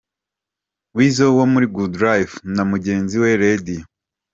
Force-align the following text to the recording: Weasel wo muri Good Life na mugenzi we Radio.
Weasel 0.95 1.31
wo 1.37 1.43
muri 1.53 1.65
Good 1.75 1.93
Life 2.05 2.35
na 2.55 2.63
mugenzi 2.71 3.15
we 3.21 3.29
Radio. 3.43 3.81